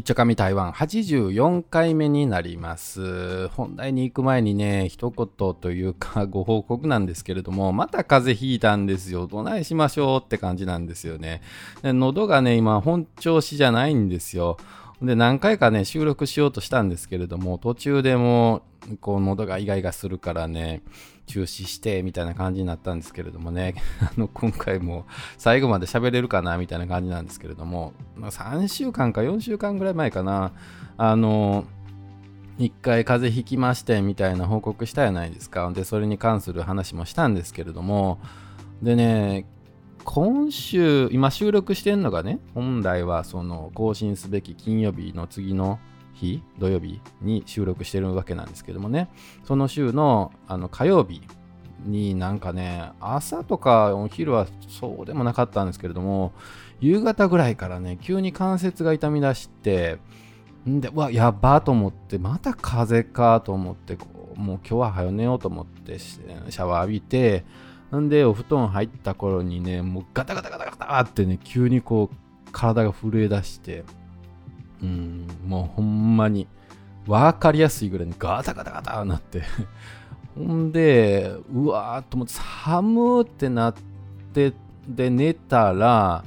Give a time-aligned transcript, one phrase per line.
[0.00, 3.48] 一丁紙台湾84回目になります。
[3.48, 9.26] 本題に行く前にね、一言というか ご報告なんですけれども、また風邪ひいたんですよ。
[9.26, 11.42] どないしましょうって感じなんですよね。
[11.82, 14.56] 喉がね、今本調子じゃないんですよ。
[15.02, 18.62] で、何回かね、収録しようとしたんですけれども、途中でも
[19.02, 20.80] こう喉がイガイガするからね、
[21.30, 25.06] 中止してみたいな感じになったんですけれどもね、 あの今回も
[25.38, 30.52] 最後まで喋れるかなみたいな感じなんですけれども、まあ、3週間か4週間ぐらい前かな、
[30.96, 31.64] あの、
[32.58, 35.70] 1回風邪ひきましてみたいな報告したやないですか。
[35.70, 38.18] で、それに関する話もしたんですけれども、
[38.82, 39.46] でね、
[40.04, 45.78] 今週、今収録してんのがね、本来はその更新すべき金曜日の次の
[46.14, 49.08] 日、土曜日に収録してるわけなんですけどもね、
[49.44, 51.22] その週のあの火曜日
[51.84, 56.32] になんかね、朝とかお昼はそうでもなかったんですけれども、
[56.80, 59.98] 夕方ぐらいからね、急に関節が痛み出して、
[60.66, 63.96] で、うわ、やばと思って、また風邪かと思って、
[64.36, 67.44] もう今日は早寝ようと思ってシャワー浴びて、
[67.98, 72.16] んで、お布団入った頃にね、もうガタガタガタガタってね、急にこう、
[72.52, 73.84] 体が震え出して、
[74.82, 76.46] うん、もうほんまに
[77.06, 79.42] 分かりやすいぐらいにガタガタガタなって
[80.36, 83.74] ほんで、うわーっと思って寒ってなっ
[84.32, 84.52] て、
[84.88, 86.24] で寝たら、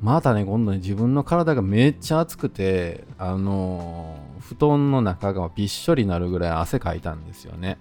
[0.00, 7.78] またね、今度ね、自分の体がめっちゃ暑くて、あのー、布団の中がびっしょりになるぐらい汗かいたんですよね。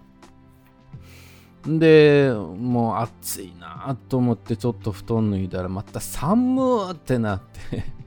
[1.66, 7.84] で、もう暑いなと思ってちょっと布団脱いだらまた寒ってなって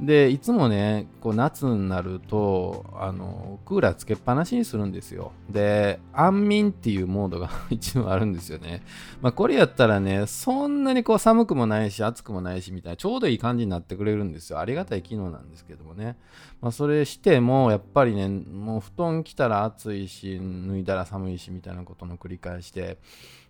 [0.00, 5.32] で、いつもね、こう夏になると、あの、クーラーつけっぱなしにするんですよ。
[5.50, 8.82] で、安眠っていうモードが 一応あるんですよね。
[9.20, 14.60] まあ、これやったらね、そんなにこう寒くもないし、暑くもないし、みたいな、ちょうどいい感じになってくれるんですよ。
[14.60, 16.16] ありがたい機能なんですけどもね。
[16.60, 22.98] まあ、それしても、やっぱりね、もう布団着たら暑いし、脱いだら寒いし、みたいなことの繰り返しで、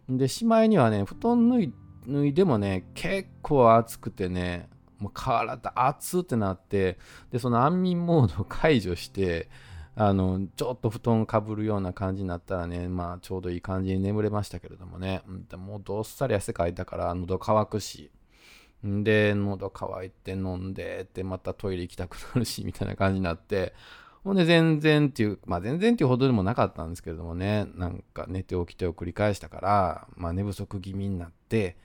[0.08, 1.72] で、しまいにはね、布団脱い
[2.08, 6.98] 脱いでもね、結構暑くてね、もう体熱ってなって、
[7.30, 9.48] で、その安眠モードを解除して、
[9.94, 18.10] あの、ちょっと布団かぶるような感じになったらね、まあちょうどいい感じに眠れましたけれどもね、うん、もうどっさり汗かいたから喉乾くし、
[18.84, 23.74] で、喉乾いて飲んで、で、またトイレ行きたくなるし、みたいな感じになって、
[24.22, 31.76] ほんで全然っていう、まあ全然っていうほどでもなかったんですけれどもね、なんか寝て起きてを繰り返したから、まあ寝不足気味になって、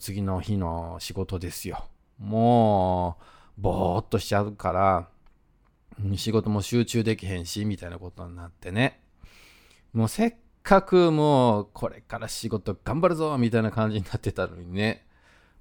[0.00, 1.86] 次の日の仕事ですよ。
[2.18, 3.16] も
[3.58, 5.08] う、ぼーっとしちゃうから、
[6.16, 9.00] 仕事も集中できへんし、みたいなことになってね。
[9.92, 15.06] もうせっかくもう、これから仕事頑張るぞみたいな感じになってたのにね。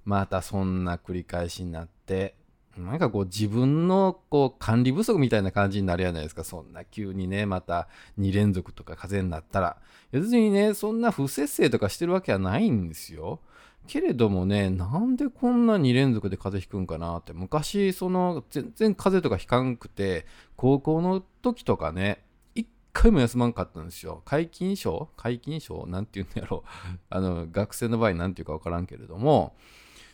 [0.05, 2.35] またそんな繰り返しになって、
[2.77, 6.43] なんかこう自分のこう管理不足みたいな感じになるじゃないですか。
[6.43, 7.87] そんな急にね、また
[8.19, 9.77] 2連続とか風邪になったら。
[10.11, 13.41] 別にね、そんな不節制とかしてるわけはないんですよ。
[13.87, 20.25] けれどもね、なんでこんな2連続で風邪ひくんかなって、昔、その、全然風邪とかひかんくて、
[20.55, 24.21] 高校の時とかね、一回も休まんかったんですよ。
[24.25, 26.69] 皆勤賞皆勤賞なんて言うんやろう。
[27.09, 29.55] あの、学生の場合なんていうかわからんけれども、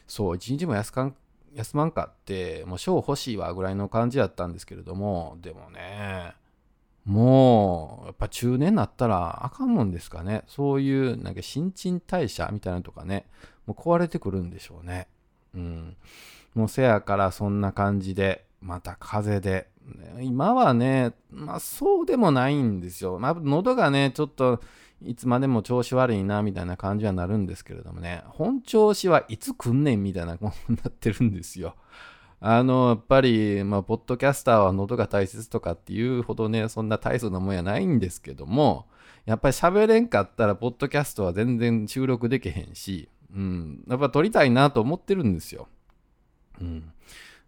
[0.08, 1.16] そう、一日も休かん
[1.54, 6.34] 休まんかって、もう賞欲しいわぐらいの感じやったんですけれども、でもね、
[7.06, 10.44] もう、やっぱ中年になったらあかんもんですかね。
[10.48, 13.28] そういう、なんか新陳代謝みたいなのとかね、
[13.66, 15.08] もう壊れてくるんでしょうね。
[15.56, 15.98] うん。
[16.54, 19.70] もうせやからそんな感じで、また風で。
[20.22, 23.20] 今はね、まあそうでもないんですよ。
[23.20, 24.62] まあ喉がね、ちょっと
[25.06, 31.76] いつまでも調子悪いなみたいな感じはなるんですけれどもね、本調子はいつ来んねんみたいなことになってるんですよ。
[32.40, 38.86] あの、やっぱり、まあ、ポッドキャスターは喉が大切とかっていうほどね、そんな大層なもんやないんですけども、
[39.26, 45.68] やっぱり喋れんかったら、ポッドキャストは全然収録できへんし、うん、やっぱ撮りたいなと思ってるんですよ。
[46.62, 46.92] うん。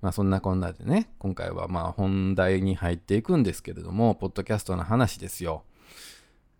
[0.02, 5.64] まあそんなこんなでね、今回はまあ本題に入っていくんですけれども、ポッドキャストの話ですよ。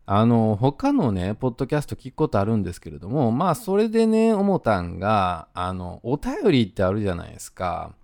[0.08, 7.96] あの、他のね、ポッドキャスト聞くことあるんですけれども、まあそれでね、思ったんが、あの、お便りってあるじゃないですか。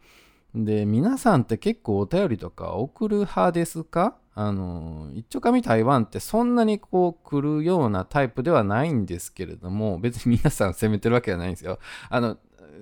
[0.55, 4.15] で、皆さんって結構お便りとか送る派ですか？
[4.33, 11.79] あの、一丁紙台湾ってそんなにこう来るようなタイプではないんですけれども、別に皆さん責めてるわけじゃないんですよ。
[12.09, 12.37] あの、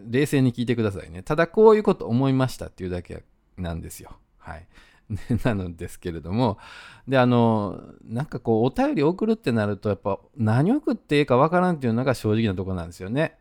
[0.08, 1.24] 冷静に聞いてくださいね。
[1.24, 3.24] ただこういうこと思いましたっていうだけ
[3.58, 4.12] なんですよ。
[4.38, 4.68] はい。
[5.44, 6.60] なのですけれども、
[7.08, 13.38] で、あの、なんかこう、お便り送るってなると、やっぱ何送っていいかわからんっていうのが正直なとこなんですよね。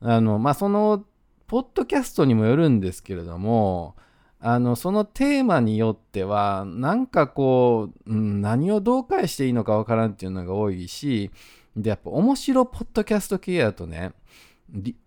[0.00, 1.04] あの、まあ、その、
[1.46, 3.96] ポッドキャストにもよるんですけれども、
[4.46, 11.30] あのそのテーマによってはなんかこう、うん、何をどう返していいのかわからんっていうのが多いし
[11.74, 14.12] でやっぱ面白ポッドキャスト系やとね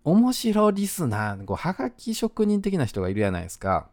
[0.02, 3.88] 面白リスナーこうはがき職人的な人がいるじゃないですか。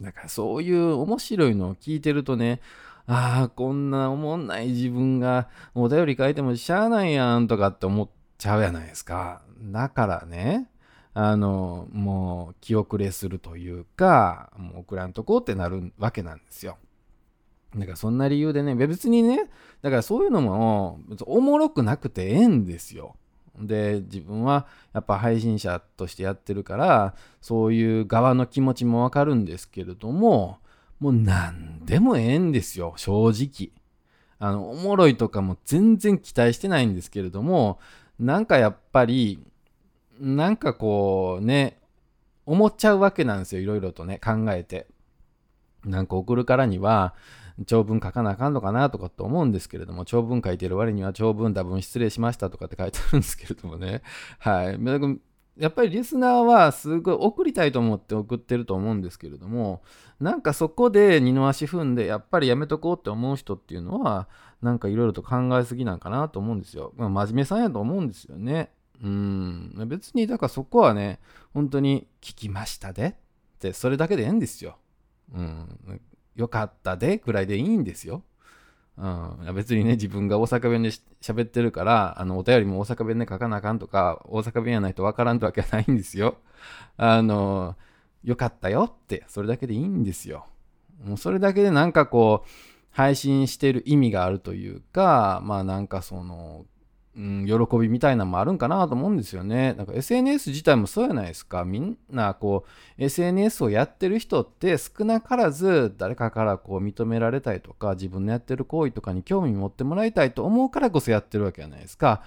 [0.00, 2.60] だからそういう面白いのを聞いてるとね
[3.06, 8.08] ああこんなおもんない自分がお便り書いてもしゃあないやんとかって思っ
[8.38, 9.42] ちゃうじゃないですか。
[9.60, 10.68] だからね
[11.14, 16.78] あの、もう気遅れするというか、もう送らんとこうってなるわけなんですよ。
[17.76, 19.50] だからそんな理由でね、別にね、
[19.82, 23.16] だからそういうのもおもろくなくてええんですよ。
[23.58, 30.58] で、自分はやっぱ配信者としてやってるから、そういう側の気持ちもわかるんですけれども、
[31.00, 33.72] もう何でもええんですよ、正直。
[34.38, 37.78] あの、おもろいとかも全然期待してないんですけれども、
[38.18, 39.42] なんかやっぱり、
[40.20, 41.80] なんかこうね、
[42.46, 43.62] 思っちゃうわけなんですよ。
[43.62, 44.86] いろいろとね、考えて。
[45.84, 47.14] なんか送るからには、
[47.66, 54.02] 長文書かなあかんのかなとかって思うんですけれども、長文書いてる割には長文多分失礼しましたとかって書いてあるんですけれどもね。
[54.38, 54.78] はい。
[55.58, 59.82] やっぱりリスナーはすごい送りたいと思って送ってると思うんですけれども、
[60.18, 64.28] なんかそこで二の足踏んで、やっぱりやめとこうって思う人っていうのは、
[64.62, 66.94] なんかいろいろと考えすぎなんかなと思うんですよ。
[66.96, 68.70] まあ、真面目さんやと思うんですよね。
[69.02, 71.18] うん、別にだからそこはね、
[71.52, 73.14] 本当に聞きましたでっ
[73.58, 74.78] て、それだけでええんですよ。
[75.34, 76.00] うん、
[76.36, 78.22] よかったでぐらいでいいんですよ。
[78.96, 80.90] うん、別にね、自分が大阪弁で
[81.20, 86.36] 喋ってるから、あの、お便りも大阪弁で書かなあかんとか、大阪弁やないとわからんってわけはないんですよ。
[86.96, 87.76] あの、
[88.22, 90.46] よかったよって、それだけでいいんですよ。
[91.02, 92.48] もうそれだけでなんかこう、
[92.90, 96.66] 配信してる意味があるというか、まあなんかその、
[97.14, 99.74] うん、喜びみたいなのもあるんかなと思うんですよね。
[99.74, 101.64] なんか SNS 自体もそうやないですか。
[101.64, 102.64] みんなこ
[102.98, 112.22] う SNS をやってる人って少なからず誰かからこう認められたいとか自分のやってる行為とかに興味持ってもらいたいと思うからこそやってるわけじゃないですか。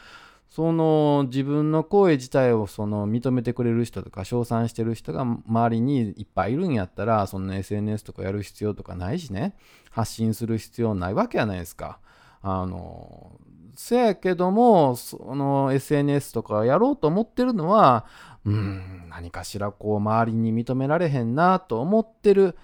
[0.49, 9.57] その自分の行為自体をその認めてくれる人とか称賛してる人が周りにいっぱいいるんやったらそんな SNS とかやる必要とかないしね
[9.89, 11.99] 発信する必要ないわけやないですか。
[12.41, 13.31] あの
[13.75, 18.05] せやけども、その SNS とかやろうと思ってるのは、
[18.45, 22.55] うん、何かしらこう周りに認められへんなと思ってる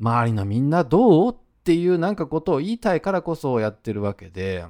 [0.00, 4.64] 周りのみんなどうっていうなんかことを言いたいからこそやってるわけで、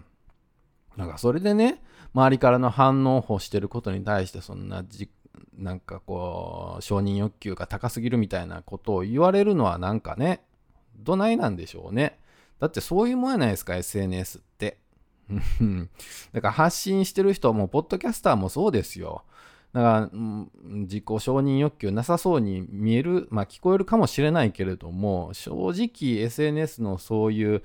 [0.97, 1.83] なんかそれでね、
[2.15, 5.11] 周りからの反応をしてることに対してそんなじ
[5.57, 10.43] なんかこう承認欲求が高すぎるみたいなことを言われるのはなんかね
[10.97, 12.19] どないなんでしょうね。
[12.59, 14.79] だってそういうもんやないですか SNS って。
[16.33, 19.25] だから発信してる人も、ポッドキャスターもそうですよ。
[19.73, 20.11] だから、
[20.65, 27.63] 自己承認欲求なさそうに見える、まあ聞こえるかもしれないけれども、正直 SNS のそういう、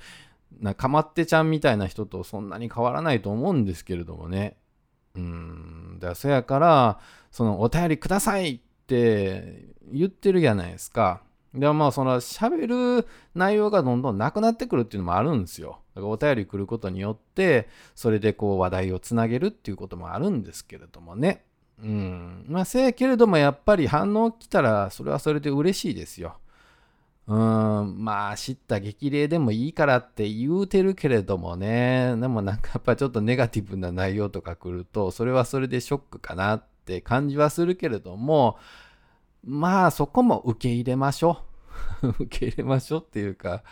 [0.60, 4.58] なかまってちゃんみたいな人とそんなに変わらないと思うんですけれどもね。
[5.16, 5.98] うん。
[6.00, 7.00] だからそやから、
[7.32, 11.22] そのお便りくださいって言ってるじゃないですか。
[11.54, 15.80] でもまあその喋る内容がどんどんなくなってくるっていうのもあるんですよ。
[15.96, 21.44] お便り来ることによってそれでこう話題をつなげるっていうこともあるんですけれどもね。
[21.82, 22.46] うん。
[22.48, 26.38] まあせやけれどもやっぱり反応来たらそれはそれで嬉しいですよ。
[27.26, 32.16] うん、まあ知った激励でもいいからって言うてるけれどもね。
[32.18, 38.58] でもなんかやっぱちょっとネガティブな内容とか来るとそれはそれでショックかなって感じはするけれども
[39.46, 41.53] まあそこも受け入れましょう。
[42.20, 43.64] 受け入れましょうっていうか、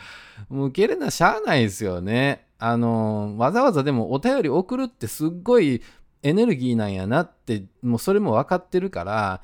[0.50, 2.48] もう受け入れなしゃあないですよね。
[2.60, 5.82] あの、わざわざでもお便り送るってすっごい
[6.24, 9.42] エネルギーなんやなって、もうそれも分かってるから、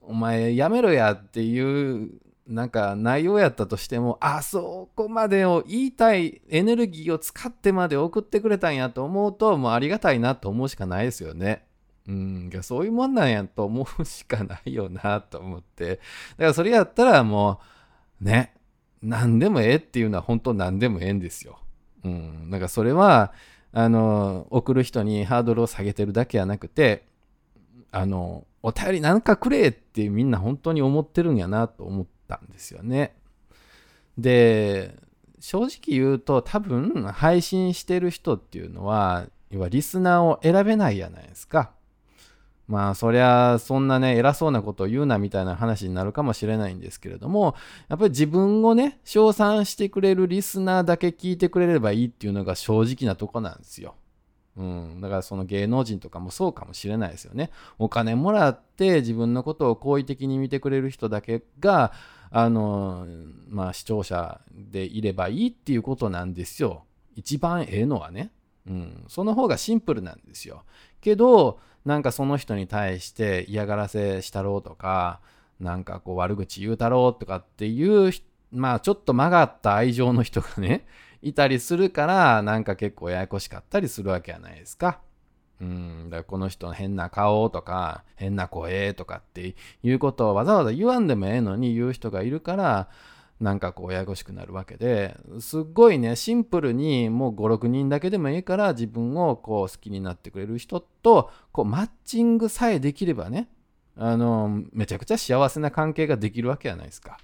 [0.00, 2.10] お前やめろやっていう
[2.46, 11.64] なんか内容やったとしても、あそこまでを言いたいエネルギーを使ってまで送ってくれたんやと思うと、もうありがたいなと思うしかないですよね。
[12.08, 15.96] うん、そういうもんなんやと思うしかないよなと思って。
[15.96, 16.02] だか
[16.38, 17.60] らそれやったらも
[18.20, 18.54] う、ね、
[19.02, 21.58] 何でもええっていうのは本当何でもええんですよ。
[22.04, 22.50] うん。
[22.50, 23.32] だからそれは、
[23.72, 27.06] あの、送る人にハードルを下げてるだけやなくて、
[27.90, 33.16] あの、お便りなんかくれってみんな本当に思ってるんやなと思ったんですよね。
[34.18, 34.96] で、
[35.40, 41.72] 正直言うと多分配信してる人っていうのは、要はリスナーを選べないじゃないですか。
[42.72, 47.54] まあそりゃそんなね偉そうなことを言うなみたいな話になるかもしれないんですけれども
[47.90, 53.94] やっぱり自分をね称賛してくれるリスナーだけ聞いてくれればいいっていうのが正直なとこなんですよ。
[54.56, 57.50] うん、だからその芸能人とかもそうかもしれないですよね。
[57.78, 61.92] お金もらって自分のことを好意的に見てくれる人だけが
[62.30, 63.06] あの、
[63.50, 66.84] まあ視聴者でいればいいっていうことなんですよ。
[67.16, 68.30] 一番ええのはね。
[68.66, 69.04] うん。
[69.08, 70.64] その方がシンプルなんですよ。
[71.00, 75.20] けど、なんかその人に対して嫌がらせしたろうとか、
[75.60, 78.12] なんかこう悪口言うたろうとかっていう、
[78.50, 80.86] まあちょっと曲がった愛情の人がね、
[81.22, 85.00] いたりするから、なんか結構ややこしかったりするわけじゃないですか。
[85.60, 92.88] うん、だからこの人の変な顔とか、変な声とかっていうことをわざわざ言わんでもええのに言う人がいるから、
[93.42, 103.48] なんかこうややこしくなるわけですっごいねシンプルにもう56人だけでもいいから自分をこう好きになってくれる人とこうマッチングさえできればね
[103.96, 107.18] あのめちゃくちゃ幸せな関係ができるわけじゃないですか。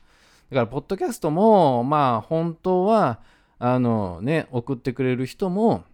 [0.50, 3.20] だからポッドキャストもまあ本当は
[3.60, 5.84] あのね送ってくれる人も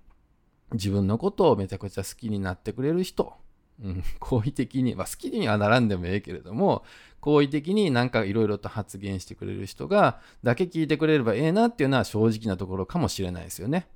[0.73, 3.35] 自分のことをめちゃくちゃ好きになってくれる人
[4.21, 6.85] 好意的に、まあ、好きにはならんでもええけれども、
[7.21, 13.89] 好意的になんかいろいろと発言してくれる人が、だけ聞いてくれればええなっていうのは正直なところかもしれないですよね。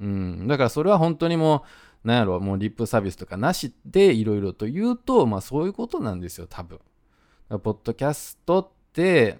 [0.00, 1.64] うん、だからそれは本当にも
[2.04, 6.78] う、なんやろ、もうリップサービスとかなしでいろいろと言うと、まあそういうことなんですよ、多分。
[7.48, 9.38] ポッドキャストって、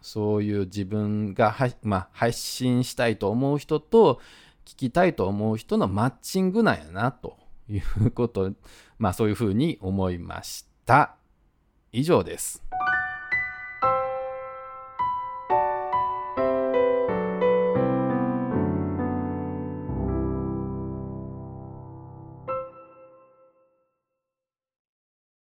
[0.00, 4.20] そういう自分がまあ、配信したいと思う人と、
[4.64, 7.36] 聞きたいと思う人のマッチングなんやな、と
[7.70, 8.52] いうこと
[8.98, 11.16] まあそういうふうに思いました。
[11.92, 12.69] 以上です。